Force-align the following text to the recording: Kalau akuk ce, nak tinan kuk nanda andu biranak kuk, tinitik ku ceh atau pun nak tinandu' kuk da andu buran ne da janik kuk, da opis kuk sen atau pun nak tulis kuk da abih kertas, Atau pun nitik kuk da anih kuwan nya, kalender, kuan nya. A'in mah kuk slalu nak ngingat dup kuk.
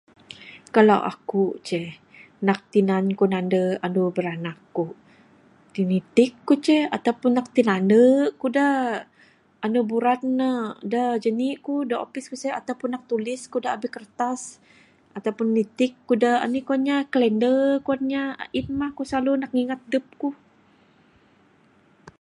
Kalau 0.75 0.99
akuk 1.11 1.53
ce, 1.67 1.81
nak 2.47 2.59
tinan 2.73 3.05
kuk 3.17 3.31
nanda 3.33 3.63
andu 3.85 4.03
biranak 4.15 4.57
kuk, 4.75 4.91
tinitik 5.73 6.31
ku 6.47 6.53
ceh 6.65 6.83
atau 6.95 7.13
pun 7.19 7.31
nak 7.35 7.47
tinandu' 7.55 8.31
kuk 8.39 8.51
da 8.57 8.67
andu 9.65 9.79
buran 9.91 10.21
ne 10.39 10.51
da 10.93 11.03
janik 11.23 11.57
kuk, 11.65 11.81
da 11.89 11.95
opis 12.05 12.25
kuk 12.29 12.39
sen 12.41 12.53
atau 12.59 12.75
pun 12.79 12.89
nak 12.91 13.03
tulis 13.09 13.41
kuk 13.51 13.61
da 13.63 13.69
abih 13.75 13.93
kertas, 13.95 14.41
Atau 15.17 15.31
pun 15.37 15.47
nitik 15.55 15.91
kuk 16.07 16.17
da 16.23 16.31
anih 16.45 16.63
kuwan 16.67 16.81
nya, 16.87 16.95
kalender, 17.13 17.59
kuan 17.85 18.01
nya. 18.11 18.23
A'in 18.43 18.67
mah 18.79 18.89
kuk 18.97 19.07
slalu 19.09 19.31
nak 19.37 19.51
ngingat 19.53 19.81
dup 19.91 20.05
kuk. 20.21 20.35